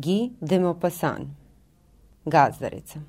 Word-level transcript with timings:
Guy 0.00 0.30
de 0.40 0.58
Maupassant 0.58 1.28
Gazdarica 2.24 3.00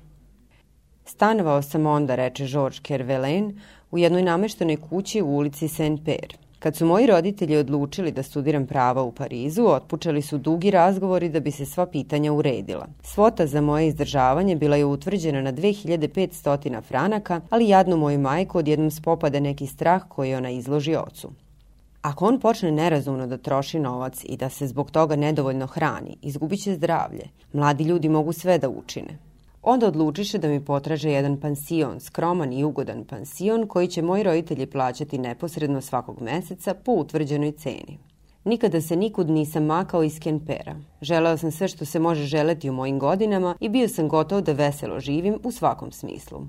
Stanovao 1.04 1.62
sam 1.62 1.86
onda, 1.86 2.14
reče 2.14 2.46
Georges 2.46 2.80
Kervelen, 2.80 3.60
u 3.90 3.98
jednoj 3.98 4.22
nameštenoj 4.22 4.76
kući 4.76 5.22
u 5.22 5.26
ulici 5.26 5.68
Saint-Père. 5.68 6.34
Kad 6.58 6.76
su 6.76 6.86
moji 6.86 7.06
roditelji 7.06 7.56
odlučili 7.56 8.12
da 8.12 8.22
studiram 8.22 8.66
prava 8.66 9.02
u 9.02 9.12
Parizu, 9.12 9.64
otpučali 9.66 10.22
su 10.22 10.38
dugi 10.38 10.70
razgovori 10.70 11.28
da 11.28 11.40
bi 11.40 11.50
se 11.50 11.66
sva 11.66 11.86
pitanja 11.86 12.32
uredila. 12.32 12.86
Svota 13.02 13.46
za 13.46 13.60
moje 13.60 13.86
izdržavanje 13.86 14.56
bila 14.56 14.76
je 14.76 14.84
utvrđena 14.84 15.42
na 15.42 15.52
2500 15.52 16.82
franaka, 16.82 17.40
ali 17.50 17.68
jadnu 17.68 17.96
moju 17.96 18.18
majku 18.18 18.58
odjednom 18.58 18.90
spopade 18.90 19.40
neki 19.40 19.66
strah 19.66 20.02
koji 20.08 20.34
ona 20.34 20.50
izloži 20.50 20.96
ocu. 20.96 21.30
Ako 22.02 22.26
on 22.26 22.40
počne 22.40 22.70
nerazumno 22.72 23.26
da 23.26 23.36
troši 23.36 23.78
novac 23.78 24.24
i 24.24 24.36
da 24.36 24.48
se 24.48 24.66
zbog 24.66 24.90
toga 24.90 25.16
nedovoljno 25.16 25.66
hrani, 25.66 26.16
izgubit 26.22 26.62
će 26.62 26.74
zdravlje. 26.74 27.28
Mladi 27.52 27.84
ljudi 27.84 28.08
mogu 28.08 28.32
sve 28.32 28.58
da 28.58 28.68
učine. 28.68 29.18
Onda 29.62 29.86
odlučiše 29.86 30.38
da 30.38 30.48
mi 30.48 30.64
potraže 30.64 31.10
jedan 31.10 31.40
pansion, 31.40 32.00
skroman 32.00 32.52
i 32.52 32.64
ugodan 32.64 33.04
pansion 33.04 33.66
koji 33.66 33.88
će 33.88 34.02
moji 34.02 34.22
roditelji 34.22 34.66
plaćati 34.66 35.18
neposredno 35.18 35.80
svakog 35.80 36.20
meseca 36.20 36.74
po 36.74 36.92
utvrđenoj 36.92 37.52
ceni. 37.52 37.98
Nikada 38.44 38.80
se 38.80 38.96
nikud 38.96 39.30
nisam 39.30 39.64
makao 39.64 40.02
iz 40.02 40.20
Kenpera. 40.20 40.76
Želeo 41.02 41.36
sam 41.36 41.50
sve 41.50 41.68
što 41.68 41.84
se 41.84 41.98
može 41.98 42.24
želeti 42.24 42.70
u 42.70 42.72
mojim 42.72 42.98
godinama 42.98 43.54
i 43.60 43.68
bio 43.68 43.88
sam 43.88 44.08
gotov 44.08 44.40
da 44.40 44.52
veselo 44.52 45.00
živim 45.00 45.38
u 45.44 45.52
svakom 45.52 45.92
smislu. 45.92 46.40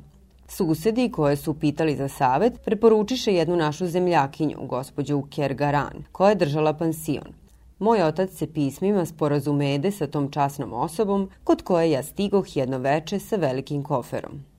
Susedi 0.57 1.11
koje 1.11 1.35
su 1.35 1.53
pitali 1.53 1.95
za 1.95 2.07
savet 2.07 2.61
preporučiše 2.65 3.33
jednu 3.33 3.55
našu 3.55 3.87
zemljakinju, 3.87 4.57
gospođu 4.67 5.23
Kergaran, 5.35 6.03
koja 6.11 6.29
je 6.29 6.35
držala 6.35 6.73
pansion. 6.73 7.33
Moj 7.79 8.03
otac 8.03 8.31
se 8.31 8.53
pismima 8.53 9.05
sporazumede 9.05 9.91
sa 9.91 10.07
tom 10.07 10.31
časnom 10.31 10.73
osobom, 10.73 11.29
kod 11.43 11.61
koje 11.61 11.91
ja 11.91 12.03
stigoh 12.03 12.57
jedno 12.57 12.77
veče 12.77 13.19
sa 13.19 13.35
velikim 13.35 13.83
koferom. 13.83 14.52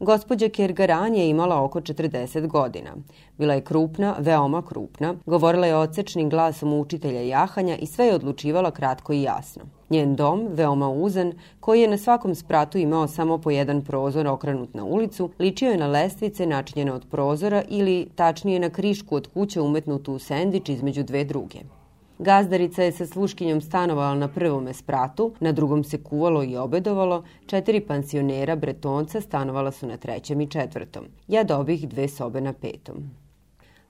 Gospođa 0.00 0.48
Kergaran 0.48 1.14
je 1.14 1.28
imala 1.28 1.62
oko 1.62 1.80
40 1.80 2.46
godina. 2.46 2.90
Bila 3.38 3.54
je 3.54 3.60
krupna, 3.60 4.14
veoma 4.18 4.62
krupna, 4.62 5.14
govorila 5.26 5.66
je 5.66 5.76
ocečnim 5.76 6.30
glasom 6.30 6.72
učitelja 6.72 7.20
jahanja 7.20 7.76
i 7.76 7.86
sve 7.86 8.06
je 8.06 8.14
odlučivala 8.14 8.70
kratko 8.70 9.12
i 9.12 9.22
jasno. 9.22 9.62
Njen 9.90 10.16
dom, 10.16 10.48
veoma 10.50 10.88
uzan, 10.88 11.32
koji 11.60 11.80
je 11.80 11.88
na 11.88 11.98
svakom 11.98 12.34
spratu 12.34 12.78
imao 12.78 13.08
samo 13.08 13.38
po 13.38 13.50
jedan 13.50 13.84
prozor 13.84 14.26
okrenut 14.26 14.74
na 14.74 14.84
ulicu, 14.84 15.30
ličio 15.38 15.70
je 15.70 15.78
na 15.78 15.86
lestvice 15.86 16.46
načinjene 16.46 16.92
od 16.92 17.06
prozora 17.10 17.62
ili 17.68 18.08
tačnije 18.14 18.60
na 18.60 18.70
krišku 18.70 19.16
od 19.16 19.28
kuće 19.34 19.60
umetnutu 19.60 20.12
u 20.12 20.18
sendič 20.18 20.68
između 20.68 21.02
dve 21.02 21.24
druge. 21.24 21.58
Gazdarica 22.18 22.82
je 22.82 22.92
sa 22.92 23.06
sluškinjom 23.06 23.60
stanovala 23.60 24.14
na 24.14 24.28
prvome 24.28 24.72
spratu, 24.74 25.32
na 25.40 25.52
drugom 25.52 25.84
se 25.84 26.02
kuvalo 26.02 26.44
i 26.44 26.56
obedovalo, 26.56 27.24
četiri 27.46 27.80
pansionera 27.80 28.56
bretonca 28.56 29.20
stanovala 29.20 29.72
su 29.72 29.86
na 29.86 29.96
trećem 29.96 30.40
i 30.40 30.46
četvrtom. 30.50 31.04
Ja 31.28 31.44
dobih 31.44 31.88
dve 31.88 32.08
sobe 32.08 32.40
na 32.40 32.52
petom. 32.52 33.10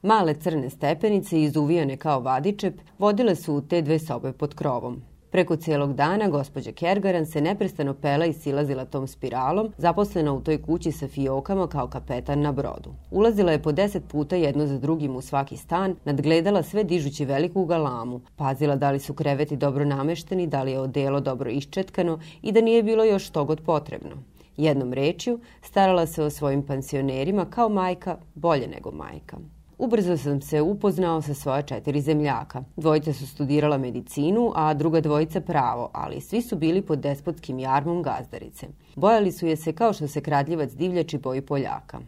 Male 0.02 0.34
crne 0.34 0.70
stepenice, 0.70 1.42
izuvijane 1.42 1.96
kao 1.96 2.20
vadičep, 2.20 2.80
vodile 2.98 3.36
su 3.36 3.54
u 3.54 3.60
te 3.60 3.82
dve 3.82 3.98
sobe 3.98 4.32
pod 4.32 4.54
krovom. 4.54 5.02
Preko 5.36 5.56
cijelog 5.56 5.94
dana 5.94 6.28
gospođa 6.28 6.72
Kergaran 6.72 7.26
se 7.26 7.40
neprestano 7.40 7.94
pela 7.94 8.26
i 8.26 8.32
silazila 8.32 8.84
tom 8.84 9.06
spiralom, 9.06 9.72
zaposlena 9.78 10.32
u 10.32 10.40
toj 10.40 10.62
kući 10.62 10.92
sa 10.92 11.08
fiokama 11.08 11.66
kao 11.66 11.88
kapetan 11.88 12.40
na 12.40 12.52
brodu. 12.52 12.90
Ulazila 13.10 13.52
je 13.52 13.62
po 13.62 13.72
deset 13.72 14.02
puta 14.08 14.36
jedno 14.36 14.66
za 14.66 14.78
drugim 14.78 15.16
u 15.16 15.20
svaki 15.20 15.56
stan, 15.56 15.96
nadgledala 16.04 16.62
sve 16.62 16.84
dižući 16.84 17.24
veliku 17.24 17.64
galamu, 17.64 18.20
pazila 18.36 18.76
da 18.76 18.90
li 18.90 19.00
su 19.00 19.14
kreveti 19.14 19.56
dobro 19.56 19.84
namešteni, 19.84 20.46
da 20.46 20.62
li 20.62 20.72
je 20.72 20.80
odelo 20.80 21.20
dobro 21.20 21.50
iščetkano 21.50 22.18
i 22.42 22.52
da 22.52 22.60
nije 22.60 22.82
bilo 22.82 23.04
još 23.04 23.30
togod 23.30 23.60
potrebno. 23.60 24.16
Jednom 24.56 24.92
rečju, 24.92 25.40
starala 25.62 26.06
se 26.06 26.22
o 26.22 26.30
svojim 26.30 26.62
pansionerima 26.62 27.44
kao 27.44 27.68
majka, 27.68 28.16
bolje 28.34 28.68
nego 28.68 28.90
majka. 28.90 29.36
Ubrzo 29.78 30.16
sam 30.16 30.40
se 30.40 30.60
upoznao 30.60 31.22
sa 31.22 31.34
svoja 31.34 31.62
četiri 31.62 32.00
zemljaka. 32.00 32.62
Dvojica 32.76 33.12
su 33.12 33.26
studirala 33.26 33.78
medicinu, 33.78 34.52
a 34.54 34.74
druga 34.74 35.00
dvojica 35.00 35.40
pravo, 35.40 35.90
ali 35.92 36.20
svi 36.20 36.42
su 36.42 36.56
bili 36.56 36.82
pod 36.82 36.98
despotskim 36.98 37.58
jarmom 37.58 38.02
gazdarice. 38.02 38.66
Bojali 38.94 39.32
su 39.32 39.46
je 39.46 39.56
se 39.56 39.72
kao 39.72 39.92
što 39.92 40.08
se 40.08 40.20
kradljivac 40.20 40.72
divljači 40.72 41.18
boji 41.18 41.40
Poljaka. 41.40 41.98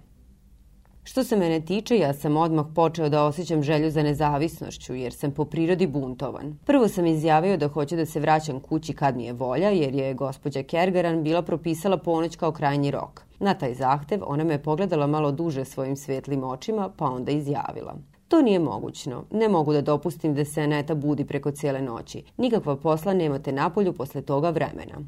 Što 1.04 1.24
se 1.24 1.36
mene 1.36 1.60
tiče, 1.60 1.98
ja 1.98 2.14
sam 2.14 2.36
odmah 2.36 2.66
počeo 2.74 3.08
da 3.08 3.24
osjećam 3.24 3.62
želju 3.62 3.90
za 3.90 4.02
nezavisnošću, 4.02 4.94
jer 4.94 5.12
sam 5.12 5.30
po 5.30 5.44
prirodi 5.44 5.86
buntovan. 5.86 6.58
Prvo 6.64 6.88
sam 6.88 7.06
izjavio 7.06 7.56
da 7.56 7.68
hoću 7.68 7.96
da 7.96 8.06
se 8.06 8.20
vraćam 8.20 8.60
kući 8.60 8.92
kad 8.92 9.16
mi 9.16 9.24
je 9.24 9.32
volja, 9.32 9.70
jer 9.70 9.94
je 9.94 10.14
gospođa 10.14 10.62
Kergaran 10.62 11.22
bila 11.22 11.42
propisala 11.42 11.96
ponoć 11.96 12.36
kao 12.36 12.52
krajnji 12.52 12.90
rok. 12.90 13.27
Na 13.40 13.54
taj 13.54 13.74
zahtev 13.74 14.20
ona 14.26 14.44
me 14.44 14.62
pogledala 14.62 15.06
malo 15.06 15.32
duže 15.32 15.64
svojim 15.64 15.96
svetlim 15.96 16.44
očima, 16.44 16.90
pa 16.96 17.04
onda 17.04 17.32
izjavila. 17.32 17.94
To 18.28 18.42
nije 18.42 18.58
mogućno. 18.58 19.24
Ne 19.30 19.48
mogu 19.48 19.72
da 19.72 19.80
dopustim 19.80 20.34
da 20.34 20.44
se 20.44 20.62
Aneta 20.62 20.94
budi 20.94 21.24
preko 21.24 21.50
cijele 21.50 21.82
noći. 21.82 22.22
Nikakva 22.36 22.76
posla 22.76 23.14
nemate 23.14 23.52
napolju 23.52 23.92
posle 23.92 24.22
toga 24.22 24.50
vremena. 24.50 24.98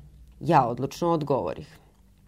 Ja 0.41 0.67
odlučno 0.67 1.11
odgovorih. 1.11 1.79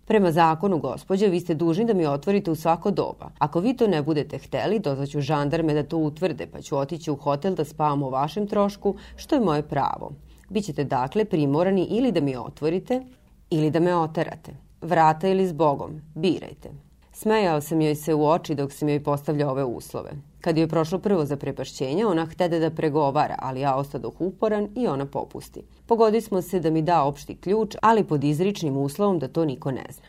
Prema 0.04 0.32
zakonu, 0.32 0.78
gospođe, 0.78 1.28
vi 1.28 1.40
ste 1.40 1.54
dužni 1.54 1.84
da 1.84 1.94
mi 1.94 2.06
otvorite 2.06 2.50
u 2.50 2.54
svako 2.54 2.90
doba. 2.90 3.30
Ako 3.38 3.60
vi 3.60 3.76
to 3.76 3.86
ne 3.86 4.02
budete 4.02 4.38
hteli, 4.38 4.78
dozaću 4.78 5.20
žandarme 5.20 5.74
da 5.74 5.82
to 5.82 5.98
utvrde, 5.98 6.46
pa 6.46 6.60
ću 6.60 6.76
otići 6.76 7.10
u 7.10 7.16
hotel 7.16 7.54
da 7.54 7.64
spavam 7.64 8.02
o 8.02 8.10
vašem 8.10 8.46
trošku, 8.46 8.94
što 9.16 9.34
je 9.34 9.40
moje 9.40 9.62
pravo. 9.62 10.10
Bićete 10.48 10.84
dakle 10.84 11.24
primorani 11.24 11.84
ili 11.84 12.12
da 12.12 12.20
mi 12.20 12.36
otvorite, 12.36 13.02
ili 13.50 13.70
da 13.70 13.80
me 13.80 13.96
oterate. 13.96 14.61
Vrata 14.82 15.28
ili 15.28 15.46
s 15.46 15.52
Bogom, 15.52 16.00
birajte. 16.14 16.70
Smejao 17.12 17.60
sam 17.60 17.80
joj 17.80 17.94
se 17.94 18.14
u 18.14 18.26
oči 18.26 18.54
dok 18.54 18.72
sam 18.72 18.88
joj 18.88 19.02
postavljao 19.02 19.50
ove 19.50 19.64
uslove. 19.64 20.10
Kad 20.40 20.58
je 20.58 20.68
prošlo 20.68 20.98
prvo 20.98 21.24
za 21.24 21.36
prepašćenje, 21.36 22.06
ona 22.06 22.26
htede 22.26 22.58
da 22.58 22.70
pregovara, 22.70 23.34
ali 23.38 23.60
ja 23.60 23.76
ostadoh 23.76 24.20
uporan 24.20 24.68
i 24.76 24.86
ona 24.86 25.06
popusti. 25.06 25.62
Pogodi 25.86 26.20
smo 26.20 26.42
se 26.42 26.60
da 26.60 26.70
mi 26.70 26.82
da 26.82 27.04
opšti 27.04 27.36
ključ, 27.36 27.76
ali 27.82 28.04
pod 28.04 28.24
izričnim 28.24 28.76
uslovom 28.76 29.18
da 29.18 29.28
to 29.28 29.44
niko 29.44 29.70
ne 29.70 29.84
zna. 29.90 30.06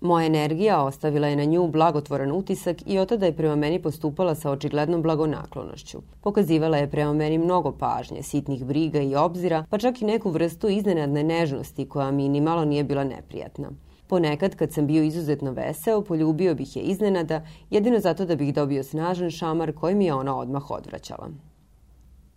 Moja 0.00 0.26
energija 0.26 0.82
ostavila 0.82 1.26
je 1.26 1.36
na 1.36 1.44
nju 1.44 1.68
blagotvoran 1.68 2.32
utisak 2.32 2.76
i 2.86 2.98
od 2.98 3.08
tada 3.08 3.26
je 3.26 3.36
prema 3.36 3.56
meni 3.56 3.82
postupala 3.82 4.34
sa 4.34 4.50
očiglednom 4.50 5.02
blagonaklonošću. 5.02 5.98
Pokazivala 6.20 6.76
je 6.76 6.90
prema 6.90 7.12
meni 7.12 7.38
mnogo 7.38 7.72
pažnje, 7.72 8.22
sitnih 8.22 8.64
briga 8.64 9.00
i 9.00 9.16
obzira, 9.16 9.64
pa 9.70 9.78
čak 9.78 10.02
i 10.02 10.04
neku 10.04 10.30
vrstu 10.30 10.68
iznenadne 10.68 11.22
nežnosti 11.22 11.88
koja 11.88 12.10
mi 12.10 12.28
ni 12.28 12.40
malo 12.40 12.64
nije 12.64 12.84
bila 12.84 13.04
neprijatna. 13.04 13.70
Ponekad, 14.06 14.56
kad 14.56 14.72
sam 14.72 14.86
bio 14.86 15.02
izuzetno 15.02 15.52
veseo, 15.52 16.04
poljubio 16.04 16.54
bih 16.54 16.76
je 16.76 16.82
iznenada, 16.82 17.46
jedino 17.70 18.00
zato 18.00 18.24
da 18.24 18.36
bih 18.36 18.54
dobio 18.54 18.82
snažan 18.82 19.30
šamar 19.30 19.72
koji 19.72 19.94
mi 19.94 20.04
je 20.04 20.14
ona 20.14 20.36
odmah 20.36 20.70
odvraćala. 20.70 21.28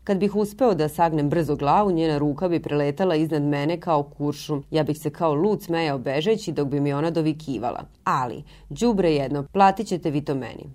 Kad 0.04 0.18
bih 0.18 0.36
uspeo 0.36 0.74
da 0.74 0.90
sagnem 0.90 1.30
brzo 1.30 1.56
glavu, 1.56 1.92
njena 1.92 2.18
ruka 2.18 2.48
bi 2.50 2.62
preletala 2.62 3.16
iznad 3.16 3.42
mene 3.42 3.80
kao 3.80 4.04
kuršum. 4.04 4.64
Ja 4.72 4.84
bih 4.84 4.96
se 5.04 5.10
kao 5.10 5.34
lud 5.34 5.64
smejao 5.64 5.98
bežeći 5.98 6.52
dok 6.52 6.68
bi 6.68 6.80
mi 6.80 6.94
ona 6.94 7.12
dovikivala. 7.12 7.84
Ali, 8.04 8.44
đubre 8.70 9.12
jedno, 9.12 9.44
platit 9.44 9.88
ćete 9.88 10.12
vi 10.12 10.22
to 10.22 10.36
meni. 10.36 10.70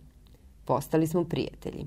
Postali 0.64 1.06
smo 1.06 1.24
prijatelji. 1.24 1.86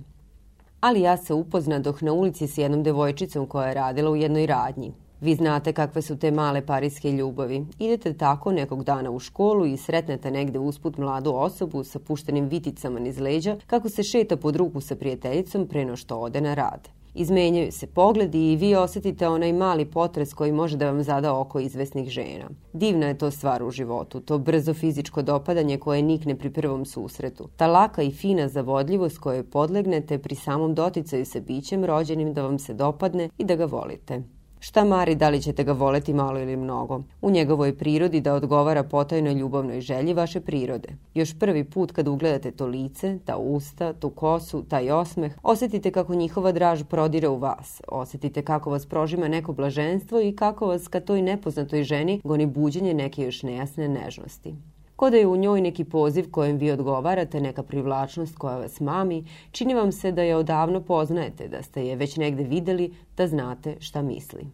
Ali 0.81 1.01
ja 1.01 1.17
se 1.17 1.33
upoznadoh 1.33 2.03
na 2.03 2.13
ulici 2.13 2.47
s 2.47 2.57
jednom 2.57 2.83
devojčicom 2.83 3.47
koja 3.47 3.67
je 3.67 3.73
radila 3.73 4.11
u 4.11 4.15
jednoj 4.15 4.45
radnji. 4.45 4.93
Vi 5.21 5.35
znate 5.35 5.73
kakve 5.73 6.01
su 6.01 6.17
te 6.19 6.31
male 6.31 6.65
parijske 6.65 7.11
ljubavi. 7.11 7.65
Idete 7.79 8.13
tako 8.13 8.51
nekog 8.51 8.83
dana 8.83 9.11
u 9.11 9.19
školu 9.19 9.65
i 9.65 9.77
sretnete 9.77 10.31
negde 10.31 10.59
usput 10.59 10.97
mladu 10.97 11.31
osobu 11.33 11.83
sa 11.83 11.99
puštenim 11.99 12.47
viticama 12.47 12.99
niz 12.99 13.19
leđa 13.19 13.57
kako 13.67 13.89
se 13.89 14.03
šeta 14.03 14.37
pod 14.37 14.55
ruku 14.55 14.81
sa 14.81 14.95
prijateljicom 14.95 15.67
preno 15.67 15.95
što 15.95 16.17
ode 16.17 16.41
na 16.41 16.53
rad. 16.53 16.89
Izmenjaju 17.13 17.71
se 17.71 17.87
pogledi 17.87 18.51
i 18.51 18.55
vi 18.55 18.75
osetite 18.75 19.27
onaj 19.27 19.53
mali 19.53 19.85
potres 19.85 20.33
koji 20.33 20.51
može 20.51 20.77
da 20.77 20.85
vam 20.85 21.03
zada 21.03 21.39
oko 21.39 21.59
izvesnih 21.59 22.09
žena. 22.09 22.49
Divna 22.73 23.07
je 23.07 23.17
to 23.17 23.31
stvar 23.31 23.63
u 23.63 23.71
životu, 23.71 24.19
to 24.19 24.37
brzo 24.37 24.73
fizičko 24.73 25.21
dopadanje 25.21 25.77
koje 25.77 26.01
nikne 26.01 26.35
pri 26.35 26.49
prvom 26.49 26.85
susretu. 26.85 27.49
Ta 27.55 27.67
laka 27.67 28.01
i 28.01 28.11
fina 28.11 28.47
zavodljivost 28.47 29.17
kojoj 29.17 29.43
podlegnete 29.43 30.17
pri 30.17 30.35
samom 30.35 30.75
doticaju 30.75 31.25
sa 31.25 31.39
bićem 31.39 31.85
rođenim 31.85 32.33
da 32.33 32.43
vam 32.43 32.59
se 32.59 32.73
dopadne 32.73 33.29
i 33.37 33.43
da 33.43 33.55
ga 33.55 33.65
volite. 33.65 34.23
Šta 34.59 34.83
mari 34.83 35.15
da 35.15 35.29
li 35.29 35.41
ćete 35.41 35.63
ga 35.63 35.71
voleti 35.71 36.13
malo 36.13 36.39
ili 36.39 36.55
mnogo? 36.57 37.01
U 37.21 37.31
njegovoj 37.31 37.77
prirodi 37.77 38.21
da 38.21 38.33
odgovara 38.33 38.83
potajnoj 38.83 39.33
ljubavnoj 39.33 39.81
želji 39.81 40.13
vaše 40.13 40.41
prirode. 40.41 40.89
Još 41.13 41.39
prvi 41.39 41.63
put 41.63 41.91
kad 41.91 42.07
ugledate 42.07 42.51
to 42.51 42.65
lice, 42.65 43.19
ta 43.25 43.37
usta, 43.37 43.93
tu 43.93 44.09
kosu, 44.09 44.63
taj 44.63 44.91
osmeh, 44.91 45.33
osetite 45.43 45.91
kako 45.91 46.15
njihova 46.15 46.51
draž 46.51 46.83
prodire 46.83 47.27
u 47.27 47.37
vas. 47.37 47.81
Osetite 47.87 48.41
kako 48.41 48.69
vas 48.69 48.85
prožima 48.85 49.27
neko 49.27 49.53
blaženstvo 49.53 50.21
i 50.21 50.35
kako 50.35 50.67
vas 50.67 50.87
ka 50.87 50.99
toj 50.99 51.21
nepoznatoj 51.21 51.83
ženi 51.83 52.21
goni 52.23 52.45
buđenje 52.45 52.93
neke 52.93 53.23
još 53.23 53.43
nejasne 53.43 53.87
nežnosti. 53.87 54.55
Ko 54.95 55.09
da 55.09 55.17
je 55.17 55.27
u 55.27 55.35
njoj 55.35 55.61
neki 55.61 55.83
poziv 55.83 56.31
kojem 56.31 56.57
vi 56.57 56.71
odgovarate, 56.71 57.41
neka 57.41 57.63
privlačnost 57.63 58.37
koja 58.37 58.57
vas 58.57 58.79
mami, 58.79 59.25
čini 59.51 59.73
vam 59.73 59.91
se 59.91 60.11
da 60.11 60.21
je 60.21 60.35
odavno 60.35 60.81
poznajete, 60.81 61.47
da 61.47 61.63
ste 61.63 61.87
je 61.87 61.95
već 61.95 62.17
negde 62.17 62.43
videli, 62.43 62.93
da 63.17 63.27
znate 63.27 63.75
šta 63.79 64.01
misli. 64.01 64.47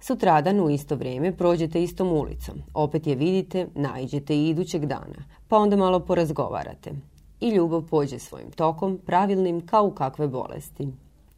Sutradan 0.00 0.60
u 0.60 0.70
isto 0.70 0.96
vreme 0.96 1.36
prođete 1.36 1.82
istom 1.82 2.12
ulicom, 2.12 2.54
opet 2.74 3.06
je 3.06 3.14
vidite, 3.14 3.66
najđete 3.74 4.36
i 4.36 4.48
idućeg 4.48 4.86
dana, 4.86 5.24
pa 5.48 5.58
onda 5.58 5.76
malo 5.76 6.00
porazgovarate. 6.00 6.90
I 7.40 7.50
ljubav 7.50 7.82
pođe 7.82 8.18
svojim 8.18 8.50
tokom, 8.50 8.98
pravilnim 9.06 9.66
kao 9.66 9.86
u 9.86 9.90
kakve 9.90 10.28
bolesti. 10.28 10.88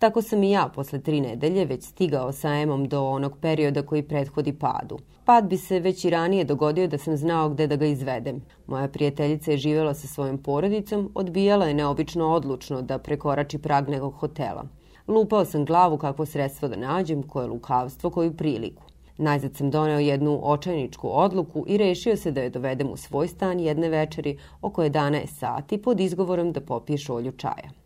Tako 0.04 0.22
sam 0.22 0.42
i 0.42 0.50
ja 0.50 0.68
posle 0.74 1.00
tri 1.00 1.20
nedelje 1.20 1.64
već 1.64 1.84
stigao 1.84 2.32
sa 2.32 2.48
Emom 2.48 2.88
do 2.88 3.04
onog 3.04 3.38
perioda 3.40 3.82
koji 3.82 4.02
prethodi 4.02 4.52
padu. 4.52 4.98
Pad 5.24 5.48
bi 5.48 5.56
se 5.56 5.80
već 5.80 6.04
i 6.04 6.10
ranije 6.10 6.44
dogodio 6.44 6.88
da 6.88 6.98
sam 6.98 7.16
znao 7.16 7.48
gde 7.48 7.66
da 7.66 7.76
ga 7.76 7.86
izvedem. 7.86 8.42
Moja 8.66 8.88
prijateljica 8.88 9.50
je 9.50 9.56
živela 9.56 9.94
sa 9.94 10.06
svojom 10.06 10.38
porodicom, 10.38 11.10
odbijala 11.14 11.66
je 11.66 11.74
neobično 11.74 12.28
odlučno 12.32 12.82
da 12.82 12.98
prekorači 12.98 13.58
prag 13.58 13.88
nekog 13.88 14.14
hotela. 14.14 14.64
Lupao 15.08 15.44
sam 15.44 15.64
glavu 15.64 15.98
kakvo 15.98 16.26
sredstvo 16.26 16.68
da 16.68 16.76
nađem, 16.76 17.22
koje 17.22 17.46
lukavstvo, 17.46 18.10
koju 18.10 18.36
priliku. 18.36 18.82
Najzad 19.18 19.56
sam 19.56 19.70
doneo 19.70 19.98
jednu 19.98 20.40
očajničku 20.42 21.08
odluku 21.12 21.64
i 21.68 21.76
rešio 21.76 22.16
se 22.16 22.30
da 22.30 22.40
je 22.42 22.50
dovedem 22.50 22.90
u 22.90 22.96
svoj 22.96 23.28
stan 23.28 23.60
jedne 23.60 23.88
večeri 23.88 24.38
oko 24.60 24.82
11 24.82 25.26
sati 25.26 25.82
pod 25.82 26.00
izgovorom 26.00 26.52
da 26.52 26.60
popije 26.60 26.98
šolju 26.98 27.32
čaja. 27.32 27.83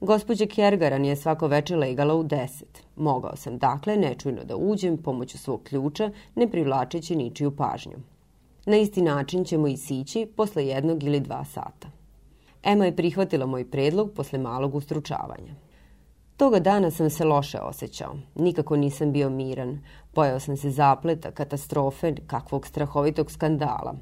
Gospođa 0.00 0.46
Kjergaran 0.46 1.04
je 1.04 1.16
svako 1.16 1.46
veče 1.46 1.76
legala 1.76 2.14
u 2.14 2.22
deset. 2.22 2.82
Mogao 2.96 3.36
sam 3.36 3.58
dakle 3.58 3.96
nečujno 3.96 4.44
da 4.44 4.56
uđem 4.56 4.96
pomoću 4.96 5.38
svog 5.38 5.62
ključa, 5.62 6.10
ne 6.34 6.50
privlačeći 6.50 7.16
ničiju 7.16 7.56
pažnju. 7.56 7.96
Na 8.66 8.76
isti 8.76 9.02
način 9.02 9.44
ćemo 9.44 9.68
i 9.68 9.76
sići 9.76 10.28
posle 10.36 10.66
jednog 10.66 11.04
ili 11.04 11.20
dva 11.20 11.44
sata. 11.44 11.88
Ema 12.62 12.84
je 12.84 12.96
prihvatila 12.96 13.46
moj 13.46 13.70
predlog 13.70 14.10
posle 14.16 14.38
malog 14.38 14.74
ustručavanja. 14.74 15.54
Toga 16.36 16.60
dana 16.60 16.90
sam 16.90 17.10
se 17.10 17.24
loše 17.24 17.58
osjećao. 17.60 18.14
Nikako 18.34 18.76
nisam 18.76 19.12
bio 19.12 19.30
miran. 19.30 19.78
Bojao 20.14 20.40
sam 20.40 20.56
se 20.56 20.70
zapleta, 20.70 21.30
katastrofe, 21.30 22.14
kakvog 22.26 22.66
strahovitog 22.66 23.30
skandala. 23.30 23.94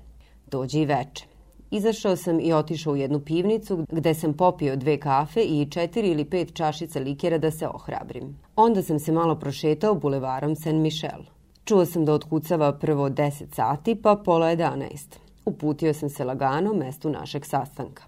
Dođe 0.46 0.81
i 0.81 0.87
veče. 0.87 1.35
Izašao 1.70 2.16
sam 2.16 2.40
i 2.40 2.52
otišao 2.52 2.92
u 2.92 2.96
jednu 2.96 3.20
pivnicu 3.20 3.86
gde 3.90 4.14
sam 4.14 4.32
popio 4.32 4.76
dve 4.76 5.00
kafe 5.00 5.42
i 5.42 5.70
četiri 5.70 6.08
ili 6.08 6.24
pet 6.24 6.54
čašica 6.54 7.00
likera 7.00 7.38
da 7.38 7.50
se 7.50 7.68
ohrabrim. 7.68 8.36
Onda 8.56 8.82
sam 8.82 8.98
se 8.98 9.12
malo 9.12 9.34
prošetao 9.34 9.94
bulevarom 9.94 10.56
Saint 10.56 10.82
Michel. 10.82 11.22
Čuo 11.64 11.86
sam 11.86 12.04
da 12.04 12.12
otkucava 12.12 12.72
prvo 12.72 13.08
10 13.08 13.54
sati 13.54 13.94
pa 13.94 14.16
pola 14.24 14.46
11. 14.46 15.16
Uputio 15.44 15.94
sam 15.94 16.08
se 16.08 16.24
lagano 16.24 16.74
mestu 16.74 17.10
našeg 17.10 17.46
sastanka. 17.46 18.02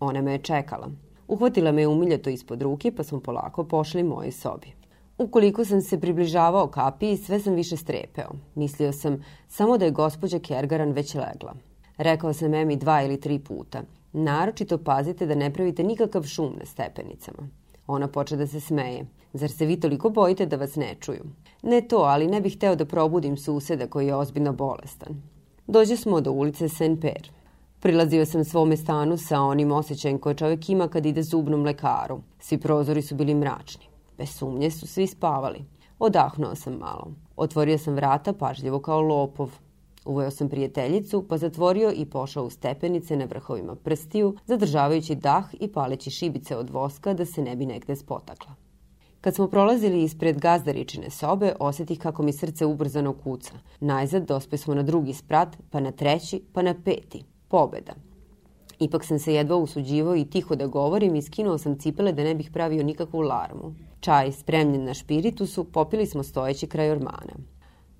Ona 0.00 0.22
me 0.22 0.32
je 0.32 0.38
čekala. 0.38 0.88
Uhvatila 1.28 1.72
me 1.72 1.86
umiljato 1.86 2.30
ispod 2.30 2.62
ruke 2.62 2.92
pa 2.92 3.02
smo 3.02 3.20
polako 3.20 3.64
pošli 3.64 4.02
mojoj 4.02 4.32
sobi. 4.32 4.72
Ukoliko 5.18 5.64
sam 5.64 5.80
se 5.80 6.00
približavao 6.00 6.66
kapiji, 6.66 7.16
sve 7.16 7.40
sam 7.40 7.54
više 7.54 7.76
strepeo. 7.76 8.30
Mislio 8.54 8.92
sam 8.92 9.24
samo 9.48 9.78
da 9.78 9.84
je 9.84 9.90
gospođa 9.90 10.38
Kergaran 10.38 10.92
već 10.92 11.14
legla. 11.14 11.54
Rekao 11.98 12.32
sam 12.32 12.54
Emi 12.54 12.76
dva 12.76 13.02
ili 13.02 13.20
tri 13.20 13.38
puta. 13.38 13.82
Naročito 14.12 14.78
pazite 14.78 15.26
da 15.26 15.34
ne 15.34 15.52
pravite 15.52 15.84
nikakav 15.84 16.22
šum 16.22 16.54
na 16.58 16.66
stepenicama. 16.66 17.48
Ona 17.86 18.08
poče 18.08 18.36
da 18.36 18.46
se 18.46 18.60
smeje. 18.60 19.06
Zar 19.32 19.50
se 19.50 19.66
vi 19.66 19.80
toliko 19.80 20.10
bojite 20.10 20.46
da 20.46 20.56
vas 20.56 20.76
ne 20.76 20.94
čuju? 21.00 21.24
Ne 21.62 21.80
to, 21.80 21.96
ali 21.96 22.26
ne 22.26 22.40
bih 22.40 22.56
hteo 22.56 22.76
da 22.76 22.84
probudim 22.84 23.36
suseda 23.36 23.86
koji 23.86 24.06
je 24.06 24.14
ozbiljno 24.14 24.52
bolestan. 24.52 25.22
Dođe 25.66 25.96
smo 25.96 26.20
do 26.20 26.32
ulice 26.32 26.68
Saint 26.68 27.00
Pierre. 27.00 27.28
Prilazio 27.80 28.26
sam 28.26 28.44
svome 28.44 28.76
stanu 28.76 29.16
sa 29.16 29.40
onim 29.40 29.72
osjećajem 29.72 30.18
koje 30.18 30.34
čovjek 30.34 30.68
ima 30.68 30.88
kad 30.88 31.06
ide 31.06 31.22
zubnom 31.22 31.64
lekaru. 31.64 32.20
Svi 32.38 32.58
prozori 32.58 33.02
su 33.02 33.14
bili 33.14 33.34
mračni. 33.34 33.84
Bez 34.18 34.28
sumnje 34.28 34.70
su 34.70 34.86
svi 34.86 35.06
spavali. 35.06 35.64
Odahnuo 35.98 36.54
sam 36.54 36.72
malo. 36.72 37.12
Otvorio 37.36 37.78
sam 37.78 37.94
vrata 37.94 38.32
pažljivo 38.32 38.80
kao 38.80 39.00
lopov. 39.00 39.50
Uveo 40.04 40.30
sam 40.30 40.48
prijateljicu, 40.48 41.24
pa 41.28 41.38
zatvorio 41.38 41.92
i 41.96 42.04
pošao 42.04 42.44
u 42.44 42.50
stepenice 42.50 43.16
na 43.16 43.24
vrhovima 43.24 43.74
prstiju, 43.74 44.36
zadržavajući 44.46 45.14
dah 45.14 45.44
i 45.60 45.72
paleći 45.72 46.10
šibice 46.10 46.56
od 46.56 46.70
voska 46.70 47.14
da 47.14 47.26
se 47.26 47.42
ne 47.42 47.56
bi 47.56 47.66
negde 47.66 47.96
spotakla. 47.96 48.54
Kad 49.20 49.34
smo 49.34 49.46
prolazili 49.48 50.02
ispred 50.02 50.38
gazdaričine 50.38 51.10
sobe, 51.10 51.52
osetih 51.60 51.98
kako 51.98 52.22
mi 52.22 52.32
srce 52.32 52.66
ubrzano 52.66 53.12
kuca. 53.12 53.54
Najzad 53.80 54.26
dospe 54.26 54.56
smo 54.56 54.74
na 54.74 54.82
drugi 54.82 55.12
sprat, 55.14 55.56
pa 55.70 55.80
na 55.80 55.92
treći, 55.92 56.42
pa 56.52 56.62
na 56.62 56.74
peti. 56.84 57.24
Pobeda. 57.48 57.92
Ipak 58.78 59.04
sam 59.04 59.18
se 59.18 59.34
jedva 59.34 59.56
usuđivao 59.56 60.16
i 60.16 60.24
tiho 60.24 60.56
da 60.56 60.66
govorim 60.66 61.14
i 61.14 61.22
skinuo 61.22 61.58
sam 61.58 61.78
cipele 61.78 62.12
da 62.12 62.24
ne 62.24 62.34
bih 62.34 62.50
pravio 62.52 62.82
nikakvu 62.82 63.20
larmu. 63.20 63.74
Čaj 64.00 64.32
spremljen 64.32 64.84
na 64.84 64.94
špiritusu 64.94 65.64
popili 65.64 66.06
smo 66.06 66.22
stojeći 66.22 66.66
kraj 66.66 66.90
ormana. 66.90 67.34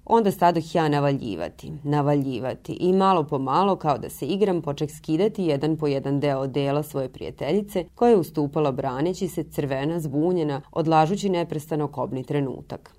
Onda 0.04 0.30
stadoh 0.30 0.74
ja 0.74 0.88
navaljivati, 0.88 1.72
navaljivati 1.84 2.72
i 2.72 2.92
malo 2.92 3.24
po 3.24 3.38
malo, 3.38 3.76
kao 3.76 3.98
da 3.98 4.08
se 4.08 4.26
igram, 4.26 4.62
poček 4.62 4.90
skidati 4.90 5.44
jedan 5.44 5.76
po 5.76 5.86
jedan 5.86 6.20
deo 6.20 6.46
dela 6.46 6.82
svoje 6.82 7.08
prijateljice, 7.08 7.84
koja 7.94 8.10
je 8.10 8.16
ustupala 8.16 8.72
braneći 8.72 9.28
se 9.28 9.44
crvena, 9.44 10.00
zbunjena, 10.00 10.60
odlažući 10.72 11.28
neprestano 11.28 11.88
kobni 11.88 12.24
trenutak. 12.24 12.90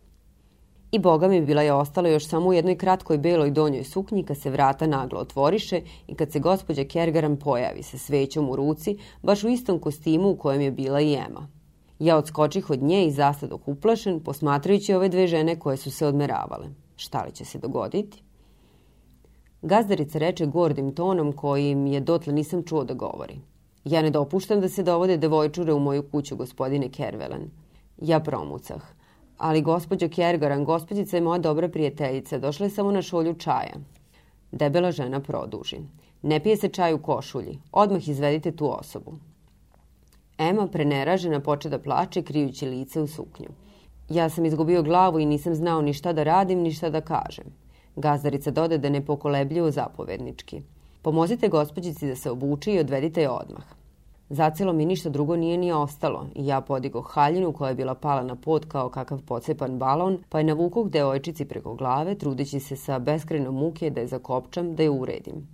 I 0.91 1.00
boga 1.00 1.27
mi 1.27 1.41
bila 1.41 1.61
je 1.61 1.73
ostala 1.73 2.09
još 2.09 2.27
samo 2.27 2.50
u 2.50 2.53
jednoj 2.53 2.77
kratkoj 2.77 3.17
beloj 3.17 3.51
donjoj 3.51 3.83
suknji 3.83 4.23
kad 4.23 4.38
se 4.38 4.50
vrata 4.50 4.88
naglo 4.88 5.19
otvoriše 5.19 5.81
i 6.07 6.15
kad 6.15 6.31
se 6.31 6.39
gospođa 6.39 6.83
Kergaran 6.83 7.38
pojavi 7.38 7.83
sa 7.83 7.97
svećom 7.97 8.50
u 8.50 8.55
ruci, 8.55 8.97
baš 9.23 9.44
u 9.44 9.50
istom 9.50 9.79
kostimu 9.79 10.29
u 10.29 10.38
kojem 10.38 10.61
je 10.61 10.71
bila 10.71 11.01
i 11.01 11.13
Ema. 11.13 11.47
Ja 12.00 12.17
odskočih 12.17 12.69
od 12.69 12.83
nje 12.83 13.05
i 13.05 13.11
zastadoh 13.11 13.67
uplašen, 13.67 14.19
posmatrajući 14.19 14.94
ove 14.94 15.09
dve 15.09 15.27
žene 15.27 15.59
koje 15.59 15.77
su 15.77 15.91
se 15.91 16.07
odmeravale. 16.07 16.67
Šta 17.03 17.23
li 17.23 17.31
će 17.31 17.45
se 17.45 17.59
dogoditi? 17.59 18.23
Gazdarica 19.61 20.19
reče 20.19 20.45
gordim 20.45 20.95
tonom 20.95 21.31
kojim 21.33 21.88
je 21.88 22.00
dotle 22.00 22.33
nisam 22.33 22.63
čuo 22.63 22.83
da 22.83 22.94
govori. 22.94 23.39
Ja 23.83 24.01
ne 24.01 24.09
dopuštam 24.09 24.61
da 24.61 24.69
se 24.69 24.83
dovode 24.83 25.17
devojčure 25.17 25.73
u 25.73 25.79
moju 25.79 26.03
kuću, 26.11 26.35
gospodine 26.35 26.89
Kervelen. 26.89 27.50
Ja 27.97 28.19
promucah. 28.19 28.85
Ali 29.38 29.61
gospođo 29.61 30.09
Kjergaran, 30.09 30.63
gospođica 30.65 31.17
je 31.17 31.21
moja 31.21 31.39
dobra 31.39 31.69
prijateljica, 31.69 32.39
došla 32.39 32.65
je 32.65 32.69
samo 32.69 32.91
na 32.91 33.01
šolju 33.01 33.33
čaja. 33.33 33.81
Debela 34.51 34.91
žena 34.91 35.19
produži. 35.19 35.81
Ne 36.21 36.39
pije 36.39 36.57
se 36.57 36.69
čaj 36.69 36.94
u 36.94 37.01
košulji. 37.01 37.59
Odmah 37.71 38.07
izvedite 38.07 38.55
tu 38.55 38.71
osobu. 38.79 39.17
Ema, 40.38 40.67
preneražena, 40.67 41.39
poče 41.39 41.69
da 41.69 41.79
plače, 41.79 42.23
krijući 42.23 42.65
lice 42.65 43.01
u 43.01 43.07
suknju. 43.07 43.50
Ja 44.09 44.29
sam 44.29 44.45
izgubio 44.45 44.83
glavu 44.83 45.19
i 45.19 45.25
nisam 45.25 45.55
znao 45.55 45.81
ni 45.81 45.94
šta 45.94 46.13
da 46.13 46.23
radim, 46.23 46.59
ni 46.59 46.71
šta 46.71 46.89
da 46.89 47.01
kažem. 47.01 47.45
Gazdarica 47.95 48.51
dode 48.51 48.77
da 48.77 49.01
pokolebljivo 49.01 49.72
zapovednički. 49.72 50.62
Pomozite 51.01 51.48
gospođici 51.48 52.07
da 52.07 52.15
se 52.15 52.31
obuče 52.31 52.74
i 52.74 52.79
odvedite 52.79 53.22
je 53.22 53.29
odmah. 53.29 53.63
Zacelo 54.29 54.74
mi 54.74 54.86
ništa 54.86 55.10
drugo 55.10 55.36
nije 55.36 55.57
ni 55.57 55.72
ostalo 55.72 56.27
i 56.36 56.48
ja 56.48 56.62
podigo 56.62 57.01
haljinu 57.01 57.53
koja 57.53 57.69
je 57.69 57.75
bila 57.75 57.95
pala 57.95 58.24
na 58.24 58.36
pod 58.36 58.65
kao 58.67 58.89
kakav 58.89 59.22
pocepan 59.22 59.79
balon, 59.79 60.17
pa 60.29 60.38
je 60.38 60.43
navukoh 60.43 60.89
devojčici 60.89 61.45
preko 61.45 61.75
glave, 61.75 62.15
trudeći 62.15 62.60
se 62.60 62.75
sa 62.75 63.00
beskrajnom 63.00 63.55
muke 63.55 63.89
da 63.89 64.01
je 64.01 64.07
zakopčam, 64.07 64.75
da 64.75 64.83
je 64.83 64.89
uredim. 64.89 65.48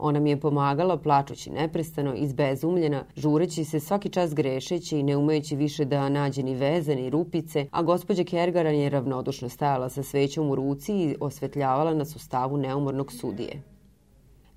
Ona 0.00 0.20
mi 0.20 0.30
je 0.30 0.40
pomagala, 0.40 0.96
plačući 0.96 1.50
neprestano, 1.50 2.14
izbezumljena, 2.14 3.04
žureći 3.16 3.64
se 3.64 3.80
svaki 3.80 4.08
čas 4.08 4.34
grešeći 4.34 4.98
i 4.98 5.02
ne 5.02 5.16
umejući 5.16 5.56
više 5.56 5.84
da 5.84 6.08
nađe 6.08 6.42
ni 6.42 6.54
veze 6.54 6.94
ni 6.94 7.10
rupice, 7.10 7.66
a 7.70 7.82
gospođa 7.82 8.24
Kergaran 8.24 8.74
je 8.74 8.90
ravnodušno 8.90 9.48
stajala 9.48 9.88
sa 9.88 10.02
svećom 10.02 10.50
u 10.50 10.54
ruci 10.54 10.92
i 10.92 11.16
osvetljavala 11.20 11.94
nas 11.94 12.16
u 12.16 12.18
stavu 12.18 12.56
neumornog 12.56 13.12
sudije. 13.12 13.69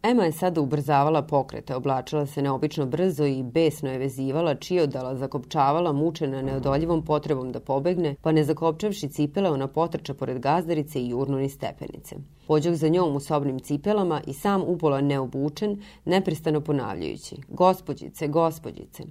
Ema 0.06 0.26
je 0.26 0.32
sada 0.32 0.62
ubrzavala 0.62 1.22
pokrete, 1.22 1.76
oblačila 1.76 2.26
se 2.26 2.42
neobično 2.42 2.86
brzo 2.86 3.26
i 3.26 3.44
besno 3.44 3.92
je 3.92 3.98
vezivala, 3.98 4.56
čiodala, 4.56 5.16
zakopčavala, 5.16 5.94
mučena 5.94 6.42
neodoljivom 6.42 7.06
potrebom 7.06 7.52
da 7.52 7.60
pobegne, 7.60 8.16
pa 8.22 8.32
ne 8.32 8.44
zakopčavši 8.44 9.10
cipele, 9.10 9.50
ona 9.50 9.68
potrča 9.68 10.14
pored 10.14 10.40
gazdarice 10.40 11.00
i 11.00 11.10
jurnu 11.10 11.38
ni 11.38 11.50
stepenice. 11.50 12.16
Pođog 12.48 12.76
za 12.76 12.88
njom 12.88 13.16
u 13.16 13.20
sobnim 13.20 13.60
cipelama 13.60 14.22
i 14.28 14.34
sam 14.34 14.62
upola 14.62 15.02
neobučen, 15.02 15.82
neprestano 16.06 16.62
ponavljajući. 16.62 17.36
Gospodjice, 17.48 18.28
gospodjice. 18.28 19.04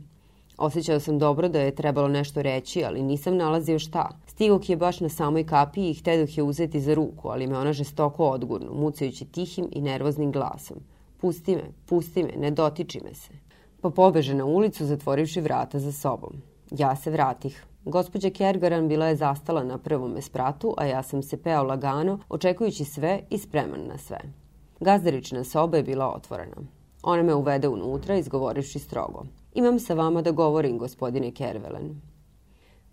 Osjećao 0.59 1.01
sam 1.01 1.19
dobro 1.19 1.49
da 1.49 1.61
je 1.61 1.75
trebalo 1.75 2.09
nešto 2.09 2.43
reći, 2.43 2.85
ali 2.85 3.03
nisam 3.03 3.37
nalazio 3.37 3.79
šta. 3.79 4.09
Stigok 4.27 4.69
je 4.69 4.77
baš 4.77 5.01
na 5.01 5.09
samoj 5.09 5.47
kapiji 5.47 5.91
i 5.91 5.95
htedoh 5.95 6.39
je 6.39 6.43
uzeti 6.43 6.81
za 6.81 6.95
ruku, 6.95 7.29
ali 7.29 7.47
me 7.47 7.59
ona 7.59 7.73
žestoko 7.73 8.29
odgurnu, 8.29 8.75
mucajući 8.75 9.25
tihim 9.25 9.69
i 9.73 9.81
nervoznim 9.81 10.33
glasom. 10.33 10.77
Pusti 11.21 11.57
me, 11.57 11.65
pusti 11.87 12.23
me, 12.23 12.33
ne 12.37 12.51
dotiči 12.51 13.01
me 13.05 13.15
se. 13.15 13.31
Pa 13.81 13.91
pobeže 13.91 14.35
na 14.35 14.45
ulicu, 14.45 14.87
zatvorivši 14.87 15.41
vrata 15.41 15.79
za 15.79 15.93
sobom. 15.93 16.33
Ja 16.71 16.97
se 16.97 17.11
vratih. 17.11 17.65
Gospođa 17.85 18.31
Kergaran 18.31 18.89
bila 18.89 19.07
je 19.07 19.17
zastala 19.17 19.65
na 19.65 19.79
prvome 19.79 20.23
spratu, 20.23 20.75
a 20.79 20.87
ja 20.87 21.03
sam 21.03 21.23
se 21.23 21.43
peo 21.43 21.63
lagano, 21.63 22.19
očekujući 22.29 22.85
sve 22.85 23.21
i 23.31 23.39
spreman 23.39 23.87
na 23.89 23.99
sve. 23.99 24.19
Gazdarična 24.81 25.45
soba 25.45 25.77
je 25.77 25.83
bila 25.83 26.15
otvorena. 26.15 26.57
Ona 27.03 27.23
me 27.23 27.35
uvede 27.35 27.69
unutra, 27.69 28.17
izgovorivši 28.17 28.79
strogo. 28.79 29.25
Imam 29.55 29.79
sa 29.79 29.95
vama 29.95 30.23
da 30.23 30.31
govorim, 30.31 30.79
gospodine 30.79 31.31
Kervelen. 31.31 32.01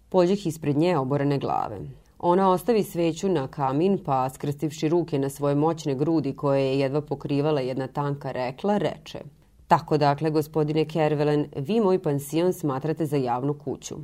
Pođeh 0.09 0.47
ispred 0.47 0.77
nje 0.77 0.97
oborene 0.97 1.37
glave. 1.37 1.79
Ona 2.19 2.51
ostavi 2.51 2.83
sveću 2.83 3.29
na 3.29 3.47
kamin, 3.47 3.97
pa 4.05 4.29
skrstivši 4.29 4.89
ruke 4.89 5.19
na 5.19 5.29
svoje 5.29 5.55
moćne 5.55 5.95
grudi 5.95 6.35
koje 6.35 6.65
je 6.65 6.79
jedva 6.79 7.01
pokrivala 7.01 7.61
jedna 7.61 7.87
tanka 7.87 8.31
rekla, 8.31 8.77
reče 8.77 9.19
Tako 9.67 9.97
dakle, 9.97 10.29
gospodine 10.29 10.85
Kervelen, 10.85 11.47
vi 11.55 11.79
moj 11.79 12.01
pansion 12.01 12.53
smatrate 12.53 13.05
za 13.05 13.17
javnu 13.17 13.53
kuću. 13.53 13.95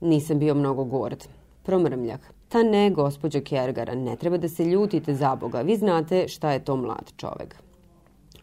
Nisam 0.00 0.38
bio 0.38 0.54
mnogo 0.54 0.84
gord. 0.84 1.24
Promrmljak. 1.62 2.34
Ta 2.48 2.62
ne, 2.62 2.90
gospođo 2.90 3.40
Kergara, 3.40 3.94
ne 3.94 4.16
treba 4.16 4.36
da 4.36 4.48
se 4.48 4.64
ljutite 4.64 5.14
za 5.14 5.36
Boga. 5.36 5.60
Vi 5.60 5.76
znate 5.76 6.28
šta 6.28 6.52
je 6.52 6.64
to 6.64 6.76
mlad 6.76 7.12
čovek. 7.16 7.56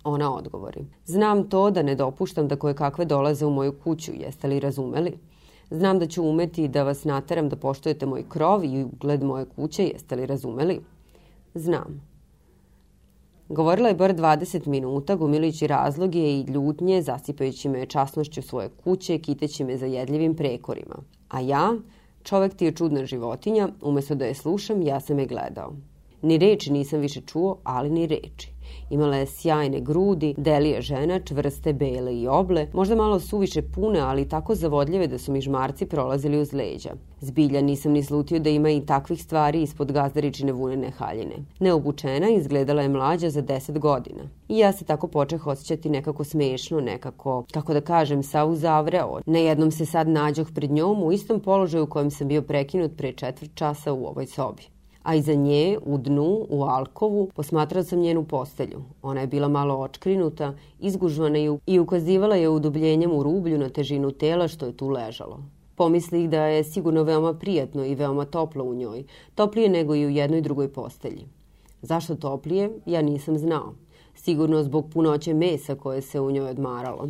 Ona 0.03 0.35
odgovori. 0.35 0.85
Znam 1.05 1.49
to 1.49 1.71
da 1.71 1.81
ne 1.81 1.95
dopuštam 1.95 2.47
da 2.47 2.55
koje 2.55 2.73
kakve 2.73 3.05
dolaze 3.05 3.45
u 3.45 3.51
moju 3.51 3.73
kuću, 3.83 4.11
jeste 4.13 4.47
li 4.47 4.59
razumeli? 4.59 5.17
Znam 5.71 5.99
da 5.99 6.07
ću 6.07 6.23
umeti 6.23 6.67
da 6.67 6.83
vas 6.83 7.03
nateram 7.03 7.49
da 7.49 7.55
poštujete 7.55 8.05
moj 8.05 8.23
krov 8.29 8.63
i 8.65 8.83
ugled 8.83 9.23
moje 9.23 9.45
kuće, 9.55 9.83
jeste 9.83 10.15
li 10.15 10.25
razumeli? 10.25 10.81
Znam. 11.53 12.09
Govorila 13.49 13.87
je 13.87 13.95
bar 13.95 14.15
20 14.15 14.67
minuta, 14.67 15.15
gomilujući 15.15 15.67
razloge 15.67 16.19
i 16.19 16.41
ljutnje, 16.41 17.01
zasipajući 17.01 17.69
me 17.69 17.85
časnošću 17.85 18.41
svoje 18.41 18.69
kuće, 18.83 19.17
kiteći 19.17 19.63
me 19.63 19.77
zajedljivim 19.77 20.35
prekorima. 20.35 20.95
A 21.29 21.39
ja, 21.39 21.73
čovek 22.23 22.53
ti 22.53 22.65
je 22.65 22.71
čudna 22.71 23.05
životinja, 23.05 23.69
umesto 23.81 24.15
da 24.15 24.25
je 24.25 24.33
slušam, 24.33 24.81
ja 24.81 24.99
sam 24.99 25.19
je 25.19 25.25
gledao. 25.25 25.73
Ni 26.21 26.37
reči 26.37 26.71
nisam 26.71 26.99
više 26.99 27.21
čuo, 27.21 27.57
ali 27.63 27.89
ni 27.89 28.07
reči. 28.07 28.51
Imala 28.89 29.17
je 29.17 29.25
sjajne 29.25 29.79
grudi, 29.81 30.33
delija 30.37 30.81
žena, 30.81 31.19
čvrste, 31.19 31.73
bele 31.73 32.15
i 32.15 32.27
oble, 32.27 32.67
možda 32.73 32.95
malo 32.95 33.19
suviše 33.19 33.61
pune, 33.61 33.99
ali 33.99 34.29
tako 34.29 34.55
zavodljive 34.55 35.07
da 35.07 35.17
su 35.17 35.31
mi 35.31 35.41
žmarci 35.41 35.85
prolazili 35.85 36.39
uz 36.39 36.53
leđa. 36.53 36.89
Zbilja 37.19 37.61
nisam 37.61 37.91
ni 37.91 38.03
slutio 38.03 38.39
da 38.39 38.49
ima 38.49 38.69
i 38.69 38.85
takvih 38.85 39.23
stvari 39.23 39.61
ispod 39.61 39.91
gazdaričine 39.91 40.51
vunene 40.51 40.91
haljine. 40.91 41.35
Neobučena 41.59 42.29
izgledala 42.29 42.81
je 42.81 42.89
mlađa 42.89 43.29
za 43.29 43.41
deset 43.41 43.79
godina. 43.79 44.23
I 44.47 44.57
ja 44.57 44.71
se 44.71 44.85
tako 44.85 45.07
počeh 45.07 45.47
osjećati 45.47 45.89
nekako 45.89 46.23
smešno, 46.23 46.79
nekako, 46.81 47.45
kako 47.51 47.73
da 47.73 47.81
kažem, 47.81 48.23
sa 48.23 48.45
uzavreo. 48.45 49.21
Nejednom 49.25 49.71
se 49.71 49.85
sad 49.85 50.07
nađoh 50.07 50.47
pred 50.55 50.71
njom 50.71 51.03
u 51.03 51.11
istom 51.11 51.39
položaju 51.39 51.83
u 51.83 51.87
kojem 51.87 52.11
sam 52.11 52.27
bio 52.27 52.41
prekinut 52.41 52.91
pre 52.97 53.11
četvrt 53.11 53.51
časa 53.55 53.93
u 53.93 54.05
ovoj 54.05 54.25
sobi 54.25 54.78
a 55.03 55.15
iza 55.15 55.33
nje, 55.33 55.77
u 55.85 55.97
dnu, 55.97 56.45
u 56.49 56.63
alkovu, 56.63 57.29
posmatrao 57.35 57.83
sam 57.83 57.99
njenu 57.99 58.23
postelju. 58.23 58.83
Ona 59.01 59.21
je 59.21 59.27
bila 59.27 59.47
malo 59.47 59.75
očkrinuta, 59.75 60.53
izgužvana 60.79 61.37
i 61.65 61.79
ukazivala 61.79 62.35
je 62.35 62.49
udubljenjem 62.49 63.11
u 63.11 63.23
rublju 63.23 63.57
na 63.57 63.69
težinu 63.69 64.11
tela 64.11 64.47
što 64.47 64.65
je 64.65 64.77
tu 64.77 64.89
ležalo. 64.89 65.39
Pomislih 65.75 66.29
da 66.29 66.45
je 66.45 66.63
sigurno 66.63 67.03
veoma 67.03 67.33
prijatno 67.33 67.85
i 67.85 67.95
veoma 67.95 68.25
toplo 68.25 68.63
u 68.63 68.75
njoj, 68.75 69.03
toplije 69.35 69.69
nego 69.69 69.95
i 69.95 70.05
u 70.05 70.09
jednoj 70.09 70.41
drugoj 70.41 70.73
postelji. 70.73 71.25
Zašto 71.81 72.15
toplije, 72.15 72.69
ja 72.85 73.01
nisam 73.01 73.37
znao. 73.37 73.73
Sigurno 74.15 74.63
zbog 74.63 74.85
punoće 74.93 75.33
mesa 75.33 75.75
koje 75.75 76.01
se 76.01 76.19
u 76.19 76.31
njoj 76.31 76.49
odmaralo. 76.49 77.09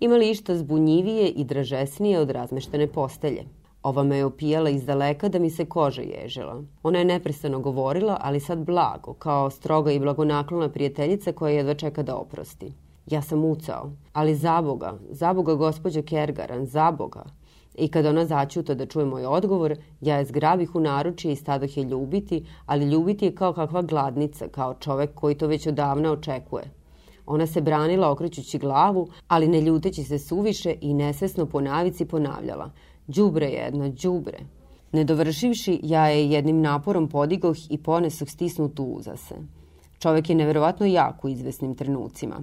Ima 0.00 0.16
li 0.16 0.30
išta 0.30 0.56
zbunjivije 0.56 1.28
i 1.28 1.44
dražesnije 1.44 2.20
od 2.20 2.30
razmeštene 2.30 2.86
postelje? 2.86 3.44
Ova 3.82 4.02
me 4.02 4.16
je 4.16 4.24
opijala 4.24 4.70
iz 4.70 4.84
daleka 4.84 5.28
da 5.28 5.38
mi 5.38 5.50
se 5.50 5.64
koža 5.64 6.02
ježila. 6.02 6.62
Ona 6.82 6.98
je 6.98 7.04
neprestano 7.04 7.60
govorila, 7.60 8.16
ali 8.20 8.40
sad 8.40 8.58
blago, 8.58 9.14
kao 9.14 9.50
stroga 9.50 9.92
i 9.92 9.98
blagonaklona 9.98 10.68
prijateljica 10.68 11.32
koja 11.32 11.54
jedva 11.54 11.74
čeka 11.74 12.02
da 12.02 12.16
oprosti. 12.16 12.72
Ja 13.06 13.22
sam 13.22 13.44
ucao, 13.44 13.90
ali 14.12 14.34
za 14.34 14.62
Boga, 14.62 14.94
za 15.10 15.32
Boga 15.32 15.54
gospođa 15.54 16.02
Kergaran, 16.02 16.66
za 16.66 16.90
Boga. 16.90 17.24
I 17.74 17.88
kad 17.88 18.06
ona 18.06 18.26
začuta 18.26 18.74
da 18.74 18.86
čuje 18.86 19.06
moj 19.06 19.26
odgovor, 19.26 19.76
ja 20.00 20.16
je 20.16 20.24
zgrabih 20.24 20.74
u 20.74 20.80
naručje 20.80 21.32
i 21.32 21.36
stadoh 21.36 21.76
je 21.76 21.84
ljubiti, 21.84 22.46
ali 22.66 22.90
ljubiti 22.90 23.24
je 23.24 23.34
kao 23.34 23.52
kakva 23.52 23.82
gladnica, 23.82 24.48
kao 24.48 24.74
čovek 24.74 25.14
koji 25.14 25.34
to 25.34 25.46
već 25.46 25.66
odavna 25.66 26.12
očekuje. 26.12 26.64
Ona 27.26 27.46
se 27.46 27.60
branila 27.60 28.10
okrećući 28.10 28.58
glavu, 28.58 29.08
ali 29.28 29.48
ne 29.48 29.60
ljuteći 29.60 30.04
se 30.04 30.18
suviše 30.18 30.74
i 30.80 30.94
nesvesno 30.94 31.46
po 31.46 31.60
navici 31.60 32.04
ponavljala– 32.04 32.70
Đubre 33.14 33.46
jedno, 33.46 33.88
đubre. 33.88 34.38
Nedovršivši, 34.92 35.80
ja 35.82 36.06
je 36.06 36.30
jednim 36.30 36.60
naporom 36.60 37.08
podigoh 37.08 37.56
i 37.70 37.78
ponesoh 37.78 38.28
stisnutu 38.28 38.84
uza 38.84 39.16
se. 39.16 39.34
Čovek 39.98 40.30
je 40.30 40.36
neverovatno 40.36 40.86
jak 40.86 41.24
u 41.24 41.28
izvesnim 41.28 41.74
trenucima. 41.74 42.36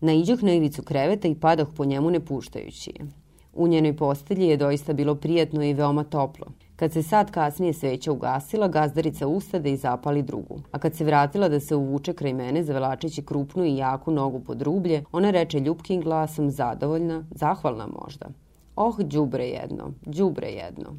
Naiđoh 0.00 0.42
na 0.42 0.52
ivicu 0.52 0.82
kreveta 0.82 1.28
i 1.28 1.34
padoh 1.34 1.68
po 1.76 1.84
njemu 1.84 2.10
ne 2.10 2.20
puštajući 2.20 2.90
je. 2.90 3.06
U 3.52 3.68
njenoj 3.68 3.96
postelji 3.96 4.46
je 4.46 4.56
doista 4.56 4.92
bilo 4.92 5.14
prijatno 5.14 5.64
i 5.64 5.72
veoma 5.74 6.04
toplo. 6.04 6.46
Kad 6.76 6.92
se 6.92 7.02
sad 7.02 7.30
kasnije 7.30 7.72
sveća 7.72 8.12
ugasila, 8.12 8.68
gazdarica 8.68 9.26
ustade 9.26 9.72
i 9.72 9.76
zapali 9.76 10.22
drugu. 10.22 10.60
A 10.72 10.78
kad 10.78 10.94
se 10.94 11.04
vratila 11.04 11.48
da 11.48 11.60
se 11.60 11.76
uvuče 11.76 12.12
kraj 12.12 12.34
mene, 12.34 12.64
zavelačeći 12.64 13.22
krupnu 13.22 13.64
i 13.64 13.76
jaku 13.76 14.10
nogu 14.10 14.40
pod 14.40 14.62
rublje, 14.62 15.04
ona 15.12 15.30
reče 15.30 15.60
ljubkim 15.60 16.00
glasom, 16.00 16.50
zadovoljna, 16.50 17.24
zahvalna 17.30 17.86
možda. 17.86 18.28
Oh, 18.76 18.96
đubre 19.02 19.44
jedno, 19.50 19.94
đubre 20.06 20.50
jedno. 20.50 20.96